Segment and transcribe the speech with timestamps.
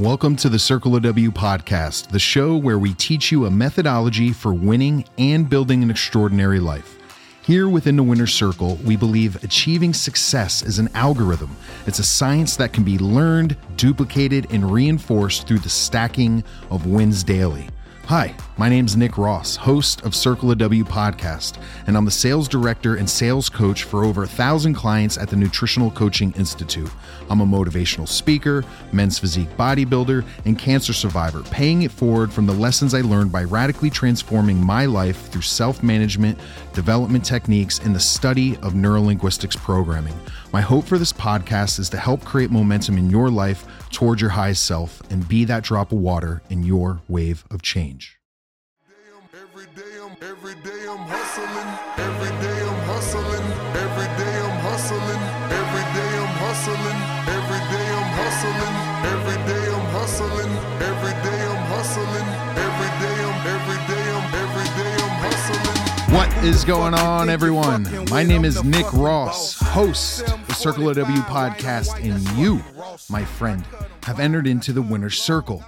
[0.00, 4.32] Welcome to the Circle the W podcast, the show where we teach you a methodology
[4.32, 6.96] for winning and building an extraordinary life.
[7.42, 11.54] Here within the Winner's Circle, we believe achieving success is an algorithm.
[11.86, 17.22] It's a science that can be learned, duplicated, and reinforced through the stacking of wins
[17.22, 17.68] daily.
[18.10, 22.10] Hi, my name is Nick Ross, host of Circle the W podcast, and I'm the
[22.10, 26.90] sales director and sales coach for over a thousand clients at the Nutritional Coaching Institute.
[27.30, 32.52] I'm a motivational speaker, men's physique bodybuilder, and cancer survivor, paying it forward from the
[32.52, 36.36] lessons I learned by radically transforming my life through self management,
[36.74, 40.18] development techniques, and the study of neurolinguistics programming.
[40.52, 44.30] My hope for this podcast is to help create momentum in your life toward your
[44.30, 48.18] highest self and be that drop of water in your wave of change.
[49.32, 51.68] Every day I'm every day I'm hustling.
[51.98, 53.46] Every day I'm hustling.
[53.76, 55.22] Every day I'm hustling.
[55.60, 56.98] Every day I'm hustling.
[57.30, 58.74] Every day I'm hustling.
[59.14, 60.52] Every day I'm hustling.
[60.90, 62.28] Every day I'm hustling.
[62.66, 66.14] Every day I'm every day I'm every day I'm hustling.
[66.14, 67.86] What is going on, everyone?
[68.10, 70.24] My name is Nick Ross, host
[70.60, 72.62] Circle W podcast, and you,
[73.08, 73.64] my friend,
[74.02, 75.64] have entered into the winner's circle.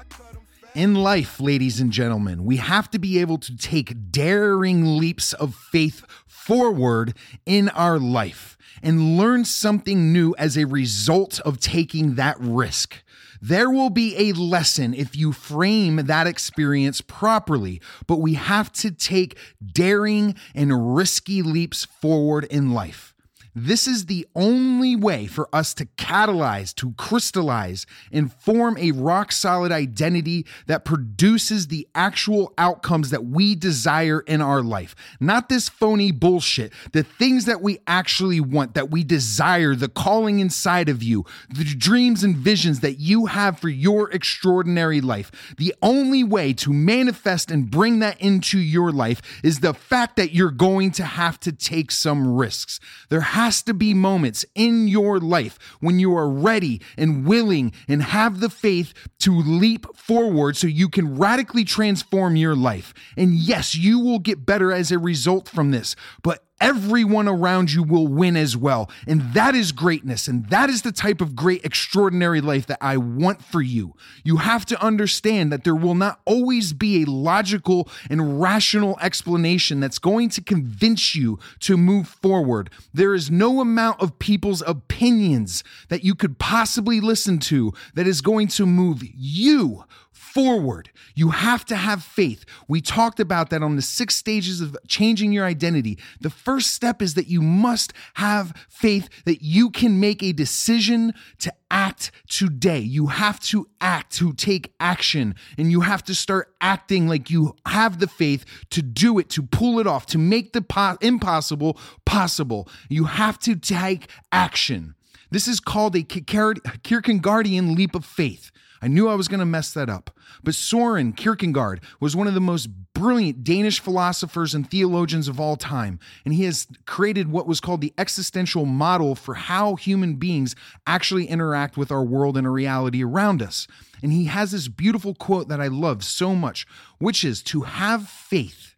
[0.74, 5.54] In life, ladies and gentlemen, we have to be able to take daring leaps of
[5.54, 12.36] faith forward in our life and learn something new as a result of taking that
[12.38, 13.02] risk.
[13.40, 18.90] There will be a lesson if you frame that experience properly, but we have to
[18.90, 23.11] take daring and risky leaps forward in life.
[23.54, 29.30] This is the only way for us to catalyze, to crystallize, and form a rock
[29.30, 34.94] solid identity that produces the actual outcomes that we desire in our life.
[35.20, 40.40] Not this phony bullshit, the things that we actually want, that we desire, the calling
[40.40, 45.54] inside of you, the dreams and visions that you have for your extraordinary life.
[45.58, 50.32] The only way to manifest and bring that into your life is the fact that
[50.32, 52.80] you're going to have to take some risks.
[53.10, 58.00] There has to be moments in your life when you are ready and willing and
[58.00, 62.94] have the faith to leap forward so you can radically transform your life.
[63.16, 67.82] And yes, you will get better as a result from this, but everyone around you
[67.82, 68.88] will win as well.
[69.06, 70.28] And that is greatness.
[70.28, 73.94] And that is the type of great, extraordinary life that I want for you.
[74.22, 79.80] You have to understand that there will not always be a logical and rational explanation
[79.80, 82.70] that's going to convince you to move forward.
[82.94, 88.20] There is no amount of people's opinions that you could possibly listen to that is
[88.20, 89.84] going to move you
[90.32, 90.90] forward.
[91.14, 92.44] You have to have faith.
[92.66, 95.98] We talked about that on the six stages of changing your identity.
[96.20, 101.12] The first step is that you must have faith that you can make a decision
[101.40, 102.78] to act today.
[102.78, 107.54] You have to act, to take action, and you have to start acting like you
[107.66, 111.78] have the faith to do it, to pull it off, to make the po- impossible
[112.06, 112.68] possible.
[112.88, 114.94] You have to take action.
[115.30, 118.50] This is called a Kierkegaardian leap of faith.
[118.82, 120.10] I knew I was going to mess that up.
[120.42, 125.56] But Soren Kierkegaard was one of the most brilliant Danish philosophers and theologians of all
[125.56, 126.00] time.
[126.24, 130.56] And he has created what was called the existential model for how human beings
[130.86, 133.68] actually interact with our world and our reality around us.
[134.02, 136.66] And he has this beautiful quote that I love so much,
[136.98, 138.74] which is to have faith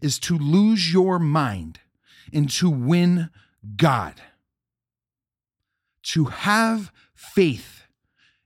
[0.00, 1.80] is to lose your mind
[2.32, 3.30] and to win
[3.76, 4.14] God.
[6.04, 7.77] To have faith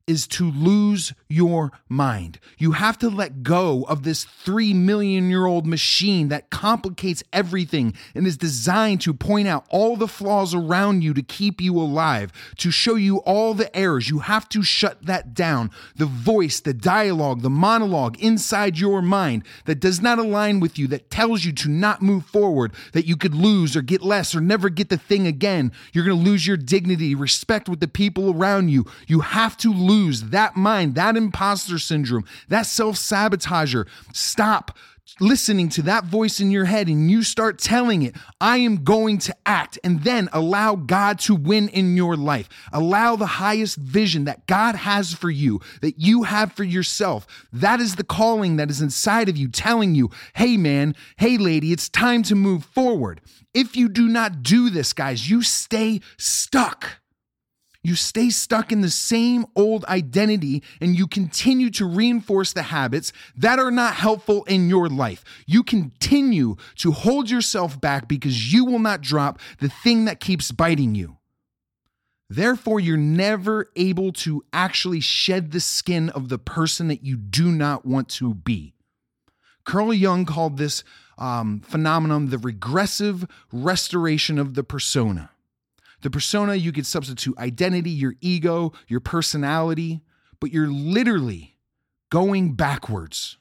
[0.06, 2.38] is to lose your mind.
[2.58, 7.94] You have to let go of this three million year old machine that complicates everything
[8.14, 12.32] and is designed to point out all the flaws around you to keep you alive,
[12.58, 14.08] to show you all the errors.
[14.08, 15.70] You have to shut that down.
[15.96, 20.88] The voice, the dialogue, the monologue inside your mind that does not align with you,
[20.88, 24.40] that tells you to not move forward, that you could lose or get less or
[24.40, 25.72] never get the thing again.
[25.92, 28.86] You're going to lose your dignity, respect with the people around you.
[29.06, 33.86] You have to lose lose that mind, that imposter syndrome, that self sabotager.
[34.12, 34.76] Stop
[35.20, 39.18] listening to that voice in your head and you start telling it, I am going
[39.18, 42.48] to act, and then allow God to win in your life.
[42.72, 47.26] Allow the highest vision that God has for you, that you have for yourself.
[47.52, 51.72] That is the calling that is inside of you, telling you, hey man, hey lady,
[51.72, 53.20] it's time to move forward.
[53.54, 57.01] If you do not do this, guys, you stay stuck.
[57.84, 63.12] You stay stuck in the same old identity and you continue to reinforce the habits
[63.36, 65.24] that are not helpful in your life.
[65.46, 70.52] You continue to hold yourself back because you will not drop the thing that keeps
[70.52, 71.16] biting you.
[72.30, 77.50] Therefore, you're never able to actually shed the skin of the person that you do
[77.50, 78.74] not want to be.
[79.64, 80.82] Carl Jung called this
[81.18, 85.30] um, phenomenon the regressive restoration of the persona.
[86.02, 90.02] The persona, you could substitute identity, your ego, your personality,
[90.40, 91.56] but you're literally
[92.10, 93.38] going backwards.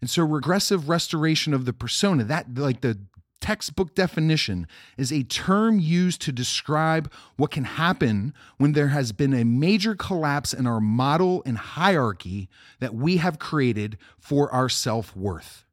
[0.00, 2.98] And so, regressive restoration of the persona, that like the
[3.40, 4.66] textbook definition,
[4.98, 9.94] is a term used to describe what can happen when there has been a major
[9.94, 12.50] collapse in our model and hierarchy
[12.80, 15.64] that we have created for our self worth.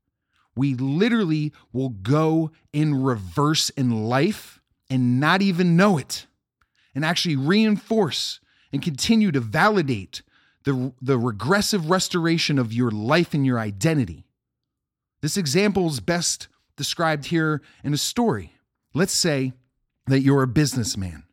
[0.56, 6.28] We literally will go in reverse in life and not even know it,
[6.94, 8.40] and actually reinforce
[8.72, 10.22] and continue to validate
[10.64, 14.26] the, the regressive restoration of your life and your identity.
[15.22, 18.54] This example is best described here in a story.
[18.94, 19.54] Let's say
[20.08, 21.24] that you're a businessman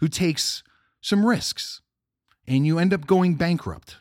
[0.00, 0.62] who takes
[1.00, 1.80] some risks
[2.46, 3.96] and you end up going bankrupt,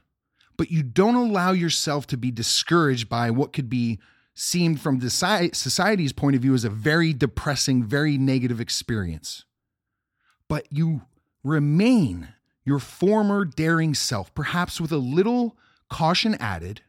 [0.57, 3.99] but you don't allow yourself to be discouraged by what could be
[4.37, 9.45] seen from society's point of view as a very depressing, very negative experience.
[10.47, 11.01] But you
[11.43, 12.29] remain
[12.63, 15.57] your former daring self, perhaps with a little
[15.89, 16.81] caution added,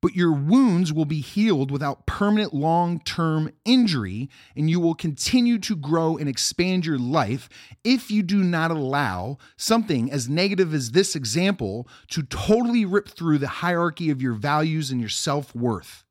[0.00, 5.58] but your wounds will be healed without permanent long term injury, and you will continue
[5.58, 7.48] to grow and expand your life
[7.82, 13.38] if you do not allow something as negative as this example to totally rip through
[13.38, 16.04] the hierarchy of your values and your self worth.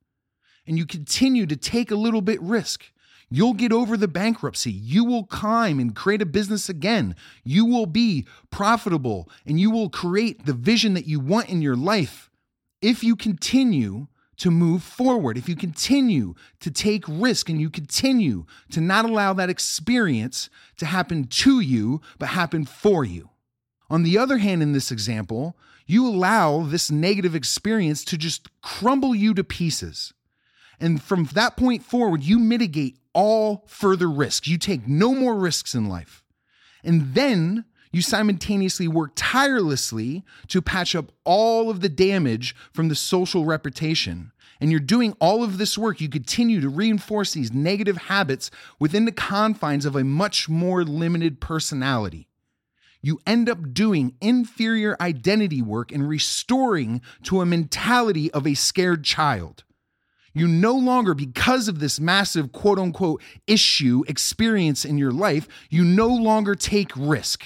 [0.67, 2.85] And you continue to take a little bit risk.
[3.29, 4.71] You'll get over the bankruptcy.
[4.71, 7.15] You will climb and create a business again.
[7.43, 11.75] You will be profitable and you will create the vision that you want in your
[11.75, 12.29] life
[12.81, 14.07] if you continue
[14.37, 19.33] to move forward, if you continue to take risk and you continue to not allow
[19.33, 23.29] that experience to happen to you, but happen for you.
[23.89, 25.55] On the other hand, in this example,
[25.87, 30.13] you allow this negative experience to just crumble you to pieces.
[30.79, 34.47] And from that point forward, you mitigate all further risks.
[34.47, 36.23] You take no more risks in life.
[36.83, 42.95] And then you simultaneously work tirelessly to patch up all of the damage from the
[42.95, 44.33] social reputation.
[44.59, 46.01] And you're doing all of this work.
[46.01, 51.39] You continue to reinforce these negative habits within the confines of a much more limited
[51.39, 52.27] personality.
[53.01, 59.03] You end up doing inferior identity work and restoring to a mentality of a scared
[59.03, 59.63] child
[60.35, 65.83] you no longer, because of this massive quote unquote issue experience in your life, you
[65.83, 67.45] no longer take risk.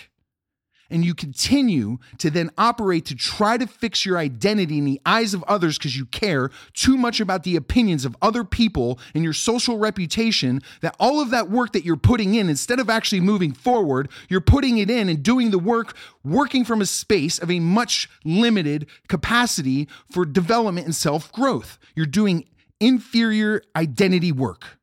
[0.91, 5.35] And you continue to then operate to try to fix your identity in the eyes
[5.35, 9.33] of others because you care too much about the opinions of other people and your
[9.33, 10.61] social reputation.
[10.81, 14.41] That all of that work that you're putting in, instead of actually moving forward, you're
[14.41, 18.87] putting it in and doing the work, working from a space of a much limited
[19.07, 21.77] capacity for development and self growth.
[21.93, 22.45] You're doing
[22.79, 24.79] inferior identity work.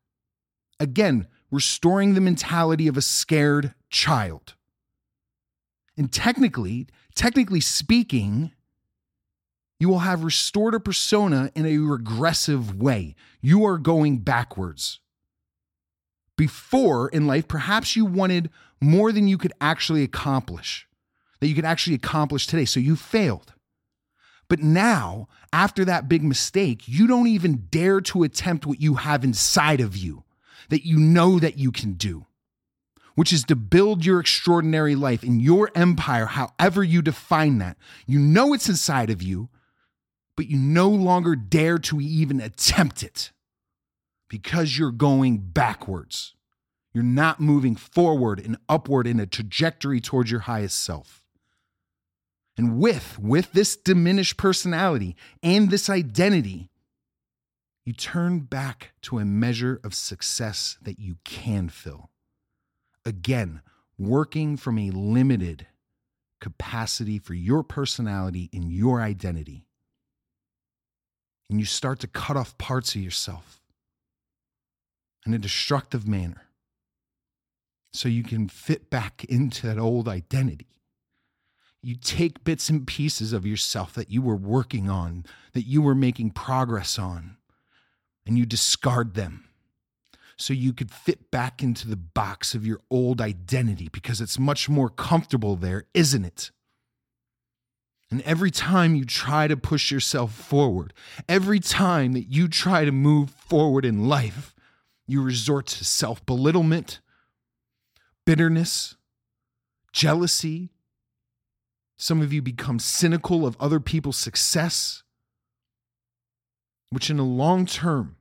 [0.78, 4.54] Again, restoring the mentality of a scared child.
[5.96, 8.52] And technically, technically speaking,
[9.78, 13.14] you will have restored a persona in a regressive way.
[13.40, 15.00] You are going backwards.
[16.37, 18.50] Before in life, perhaps you wanted
[18.81, 20.87] more than you could actually accomplish,
[21.40, 22.66] that you could actually accomplish today.
[22.66, 23.54] So you failed.
[24.48, 29.24] But now, after that big mistake, you don't even dare to attempt what you have
[29.24, 30.24] inside of you
[30.69, 32.26] that you know that you can do,
[33.15, 37.76] which is to build your extraordinary life in your empire, however you define that.
[38.06, 39.48] You know it's inside of you,
[40.36, 43.32] but you no longer dare to even attempt it
[44.29, 46.34] because you're going backwards.
[46.93, 51.25] You're not moving forward and upward in a trajectory towards your highest self.
[52.56, 56.70] And with with this diminished personality and this identity,
[57.84, 62.10] you turn back to a measure of success that you can fill.
[63.05, 63.60] Again,
[63.98, 65.67] working from a limited
[66.41, 69.67] capacity for your personality and your identity.
[71.48, 73.60] And you start to cut off parts of yourself
[75.25, 76.48] in a destructive manner
[77.93, 80.67] so you can fit back into that old identity
[81.86, 85.94] you take bits and pieces of yourself that you were working on, that you were
[85.94, 87.36] making progress on,
[88.26, 89.44] and you discard them
[90.36, 94.69] so you could fit back into the box of your old identity because it's much
[94.69, 96.50] more comfortable there, isn't it?
[98.10, 100.93] And every time you try to push yourself forward,
[101.28, 104.56] every time that you try to move forward in life,
[105.06, 106.98] you resort to self belittlement,
[108.24, 108.96] bitterness,
[109.93, 110.70] jealousy.
[111.96, 115.03] Some of you become cynical of other people's success,
[116.91, 118.17] which in the long term,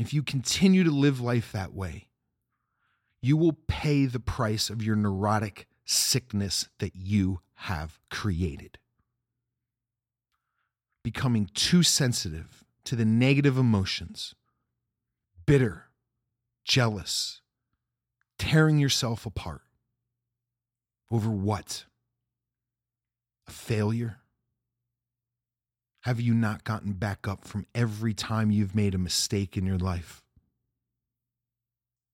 [0.00, 2.08] if you continue to live life that way,
[3.20, 8.78] you will pay the price of your neurotic sickness that you have created.
[11.04, 14.34] Becoming too sensitive to the negative emotions,
[15.46, 15.84] bitter,
[16.64, 17.40] jealous,
[18.38, 19.62] tearing yourself apart.
[21.10, 21.84] Over what?
[23.52, 24.18] Failure?
[26.02, 29.78] Have you not gotten back up from every time you've made a mistake in your
[29.78, 30.22] life?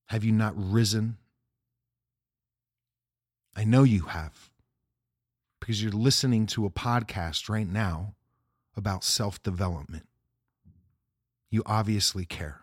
[0.07, 1.17] Have you not risen?
[3.57, 4.51] I know you have
[5.61, 8.15] because you're listening to a podcast right now
[8.77, 10.07] about self development.
[11.51, 12.61] You obviously care.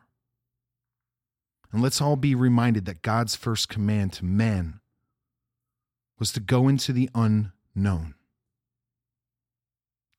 [1.72, 4.80] And let's all be reminded that God's first command to man
[6.18, 8.16] was to go into the unknown,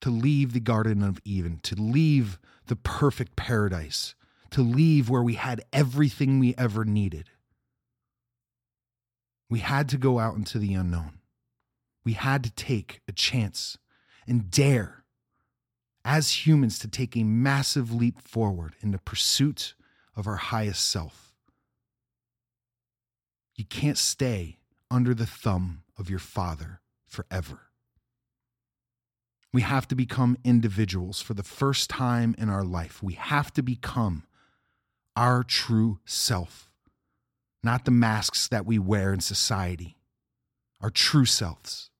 [0.06, 4.14] to leave the Garden of Eden, to leave the perfect paradise,
[4.50, 7.28] to leave where we had everything we ever needed.
[9.50, 11.18] We had to go out into the unknown.
[12.04, 13.78] We had to take a chance
[14.28, 15.02] and dare,
[16.04, 19.74] as humans, to take a massive leap forward in the pursuit
[20.14, 21.34] of our highest self.
[23.56, 24.58] You can't stay
[24.88, 27.65] under the thumb of your Father forever.
[29.52, 33.02] We have to become individuals for the first time in our life.
[33.02, 34.24] We have to become
[35.14, 36.70] our true self,
[37.62, 39.96] not the masks that we wear in society,
[40.80, 41.90] our true selves.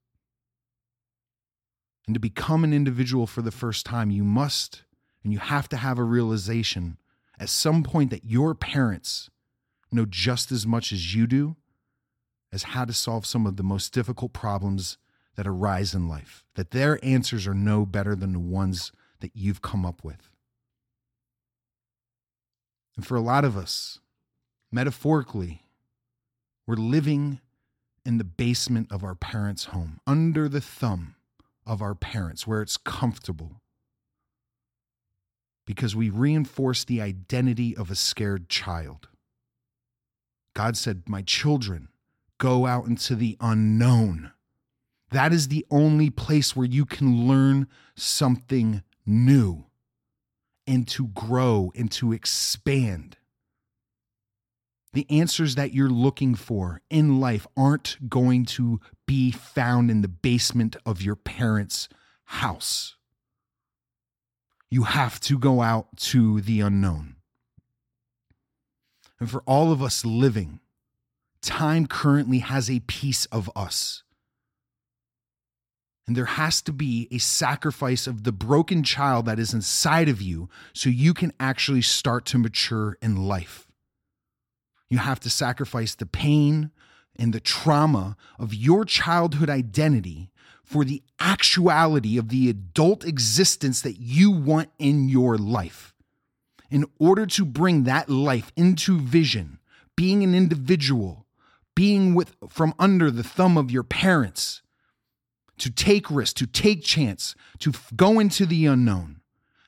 [2.07, 4.83] And to become an individual for the first time, you must
[5.25, 6.99] and you have to have a realization
[7.39, 9.29] at some point that your parents
[9.91, 11.57] know just as much as you do
[12.53, 14.99] as how to solve some of the most difficult problems
[15.37, 19.63] that arise in life, that their answers are no better than the ones that you've
[19.63, 20.31] come up with.
[22.97, 24.01] And for a lot of us,
[24.73, 25.63] metaphorically,
[26.67, 27.41] we're living
[28.05, 31.17] in the basement of our parents' home, under the thumb
[31.67, 33.61] of our parents, where it's comfortable.
[35.67, 39.09] Because we reinforce the identity of a scared child.
[40.55, 41.89] God said, My children,
[42.39, 44.33] go out into the unknown.
[45.11, 49.67] That is the only place where you can learn something new
[50.67, 53.17] and to grow and to expand.
[54.93, 60.09] The answers that you're looking for in life aren't going to be found in the
[60.09, 61.89] basement of your parents'
[62.25, 62.97] house.
[64.71, 67.17] You have to go out to the unknown.
[69.21, 70.61] And for all of us living
[71.41, 74.03] time currently has a piece of us.
[76.07, 80.23] And there has to be a sacrifice of the broken child that is inside of
[80.23, 83.67] you so you can actually start to mature in life.
[84.89, 86.71] You have to sacrifice the pain
[87.17, 90.31] and the trauma of your childhood identity
[90.63, 95.93] for the actuality of the adult existence that you want in your life.
[96.71, 99.59] In order to bring that life into vision,
[99.97, 101.27] being an individual
[101.77, 104.63] being with from under the thumb of your parents
[105.59, 109.21] to take risks, to take chance, to go into the unknown.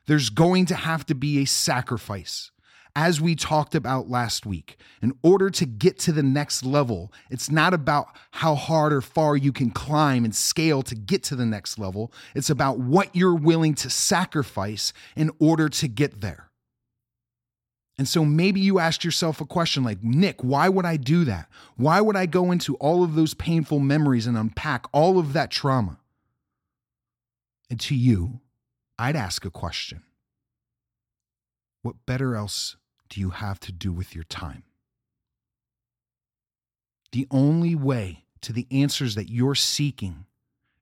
[0.06, 2.50] There's going to have to be a sacrifice.
[2.96, 7.50] As we talked about last week, in order to get to the next level, it's
[7.50, 11.46] not about how hard or far you can climb and scale to get to the
[11.46, 12.12] next level.
[12.34, 16.47] It's about what you're willing to sacrifice in order to get there.
[17.98, 21.48] And so maybe you asked yourself a question like, Nick, why would I do that?
[21.76, 25.50] Why would I go into all of those painful memories and unpack all of that
[25.50, 25.98] trauma?
[27.68, 28.40] And to you,
[28.98, 30.04] I'd ask a question
[31.82, 32.76] What better else
[33.08, 34.62] do you have to do with your time?
[37.10, 40.26] The only way to the answers that you're seeking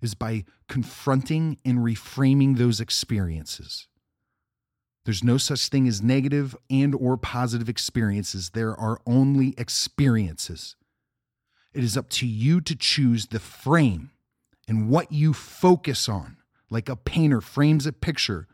[0.03, 3.89] is by confronting and reframing those experiences.
[5.07, 8.51] There's no such thing as negative and or positive experiences.
[8.51, 10.75] There are only experiences.
[11.73, 14.11] It is up to you to choose the frame
[14.67, 16.39] and what you focus on.
[16.71, 18.49] Like a painter frames a picture,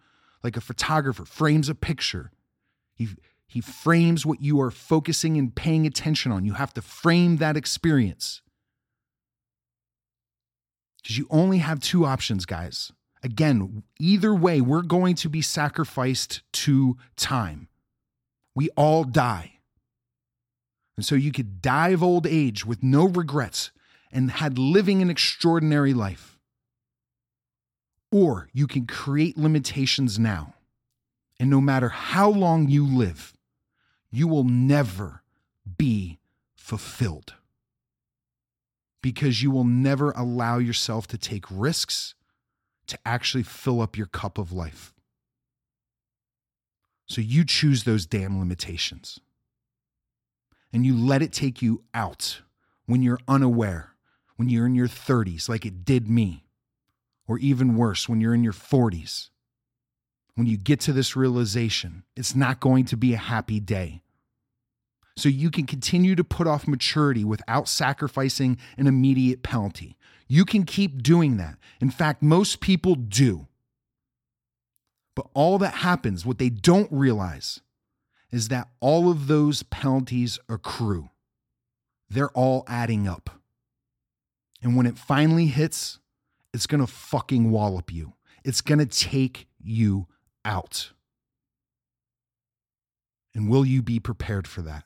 [0.45, 2.31] like a photographer frames a picture.
[2.95, 3.09] He
[3.47, 6.45] he frames what you are focusing and paying attention on.
[6.45, 8.43] You have to frame that experience.
[11.03, 12.93] Because you only have two options, guys.
[13.23, 17.69] Again, either way, we're going to be sacrificed to time.
[18.55, 19.52] We all die.
[20.97, 23.71] And so you could die of old age with no regrets
[24.11, 26.38] and had living an extraordinary life.
[28.11, 30.55] Or you can create limitations now.
[31.41, 33.33] And no matter how long you live,
[34.11, 35.23] you will never
[35.79, 36.19] be
[36.55, 37.35] fulfilled
[39.02, 42.14] because you will never allow yourself to take risks
[42.87, 44.93] to actually fill up your cup of life.
[47.07, 49.21] So you choose those damn limitations
[50.73, 52.41] and you let it take you out
[52.87, 53.95] when you're unaware,
[54.37, 56.45] when you're in your 30s, like it did me,
[57.27, 59.29] or even worse, when you're in your 40s.
[60.35, 64.03] When you get to this realization, it's not going to be a happy day
[65.17, 69.97] so you can continue to put off maturity without sacrificing an immediate penalty.
[70.33, 71.59] You can keep doing that.
[71.79, 73.49] In fact, most people do.
[75.15, 77.61] But all that happens, what they don't realize,
[78.31, 81.11] is that all of those penalties accrue.
[82.09, 83.43] They're all adding up.
[84.62, 85.99] And when it finally hits,
[86.55, 88.15] it's going to fucking wallop you.
[88.43, 90.07] It's going to take you
[90.47, 90.93] out.
[93.35, 94.85] And will you be prepared for that?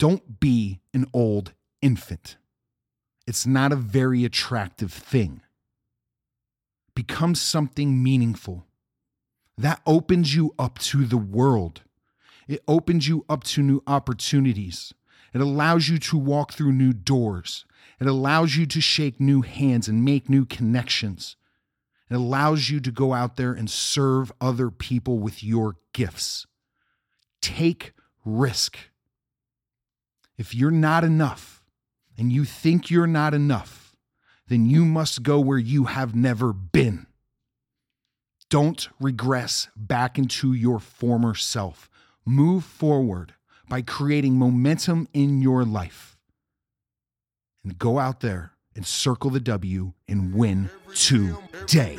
[0.00, 2.36] Don't be an old infant.
[3.26, 5.42] It's not a very attractive thing.
[6.94, 8.66] Become something meaningful.
[9.56, 11.82] That opens you up to the world.
[12.48, 14.92] It opens you up to new opportunities.
[15.32, 17.64] It allows you to walk through new doors.
[18.00, 21.36] It allows you to shake new hands and make new connections.
[22.10, 26.46] It allows you to go out there and serve other people with your gifts.
[27.40, 27.92] Take
[28.24, 28.76] risk.
[30.36, 31.61] If you're not enough
[32.16, 33.96] and you think you're not enough,
[34.48, 37.06] then you must go where you have never been.
[38.50, 41.88] Don't regress back into your former self.
[42.26, 43.34] Move forward
[43.68, 46.18] by creating momentum in your life.
[47.64, 51.98] And go out there and circle the W and win today.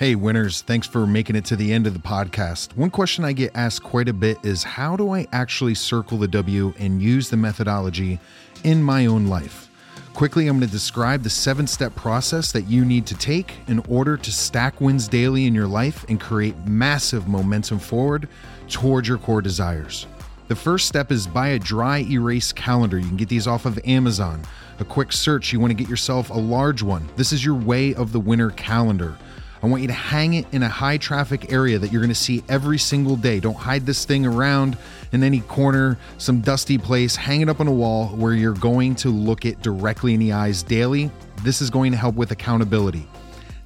[0.00, 2.74] Hey, winners, thanks for making it to the end of the podcast.
[2.74, 6.26] One question I get asked quite a bit is how do I actually circle the
[6.26, 8.18] W and use the methodology
[8.64, 9.68] in my own life?
[10.14, 13.80] Quickly, I'm going to describe the seven step process that you need to take in
[13.90, 18.26] order to stack wins daily in your life and create massive momentum forward
[18.70, 20.06] towards your core desires.
[20.48, 22.98] The first step is buy a dry erase calendar.
[22.98, 24.40] You can get these off of Amazon.
[24.78, 27.06] A quick search, you want to get yourself a large one.
[27.16, 29.18] This is your way of the winner calendar.
[29.62, 32.14] I want you to hang it in a high traffic area that you're going to
[32.14, 33.40] see every single day.
[33.40, 34.78] Don't hide this thing around
[35.12, 37.14] in any corner, some dusty place.
[37.14, 40.32] Hang it up on a wall where you're going to look it directly in the
[40.32, 41.10] eyes daily.
[41.42, 43.06] This is going to help with accountability.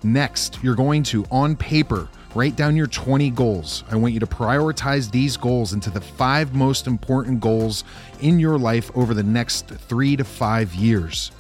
[0.03, 3.85] Next, you're going to, on paper, write down your 20 goals.
[3.89, 7.85] I want you to prioritize these goals into the five most important goals
[8.21, 11.31] in your life over the next three to five years.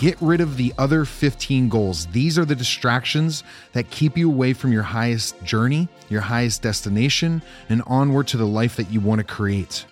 [0.00, 2.06] Get rid of the other 15 goals.
[2.06, 7.42] These are the distractions that keep you away from your highest journey, your highest destination,
[7.68, 9.84] and onward to the life that you want to create.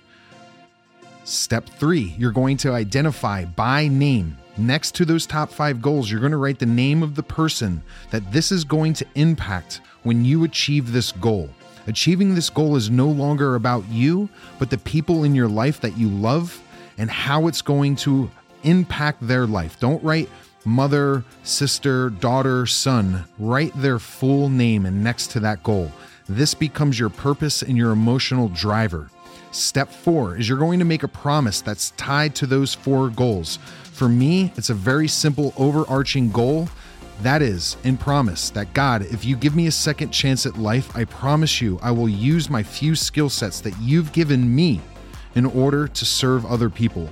[1.25, 4.39] Step three, you're going to identify by name.
[4.57, 7.83] Next to those top five goals, you're going to write the name of the person
[8.11, 11.51] that this is going to impact when you achieve this goal.
[11.87, 15.99] Achieving this goal is no longer about you, but the people in your life that
[15.99, 16.63] you love
[16.97, 18.31] and how it's going to
[18.63, 19.79] impact their life.
[19.81, 20.29] Don't write
[20.65, 23.25] mother, sister, daughter, son.
[23.39, 25.91] Write their full name and next to that goal.
[26.29, 29.11] This becomes your purpose and your emotional driver.
[29.51, 33.59] Step four is you're going to make a promise that's tied to those four goals.
[33.85, 36.69] For me, it's a very simple overarching goal.
[37.23, 40.95] That is, in promise, that God, if you give me a second chance at life,
[40.95, 44.81] I promise you I will use my few skill sets that you've given me
[45.35, 47.09] in order to serve other people.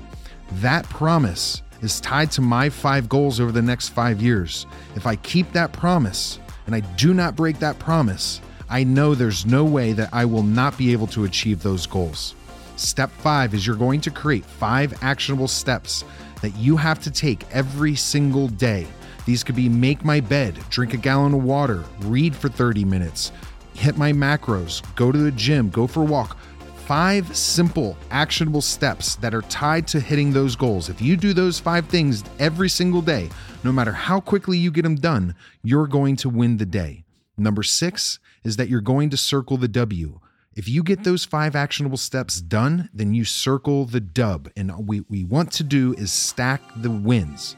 [0.53, 4.67] That promise is tied to my five goals over the next five years.
[4.95, 9.47] If I keep that promise and I do not break that promise, I know there's
[9.47, 12.35] no way that I will not be able to achieve those goals.
[12.77, 16.05] Step five is you're going to create five actionable steps
[16.43, 18.87] that you have to take every single day.
[19.25, 23.33] These could be make my bed, drink a gallon of water, read for 30 minutes,
[23.75, 26.37] hit my macros, go to the gym, go for a walk.
[26.87, 30.89] Five simple, actionable steps that are tied to hitting those goals.
[30.89, 33.29] If you do those five things every single day,
[33.65, 37.05] no matter how quickly you get them done, you're going to win the day.
[37.37, 40.21] Number six is that you're going to circle the W.
[40.55, 44.49] If you get those five actionable steps done, then you circle the dub.
[44.57, 47.57] And what we want to do is stack the wins.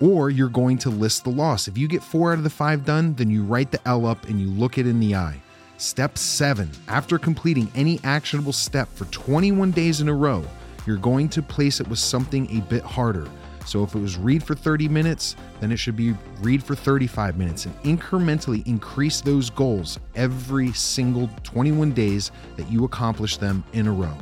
[0.00, 1.68] Or you're going to list the loss.
[1.68, 4.24] If you get four out of the five done, then you write the L up
[4.24, 5.40] and you look it in the eye.
[5.78, 10.42] Step seven after completing any actionable step for 21 days in a row,
[10.86, 13.28] you're going to place it with something a bit harder.
[13.66, 17.36] So if it was read for 30 minutes, then it should be read for 35
[17.36, 23.86] minutes and incrementally increase those goals every single 21 days that you accomplish them in
[23.86, 24.16] a row.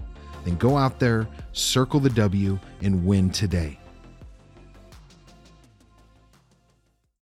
[0.45, 3.79] Then go out there, circle the W, and win today.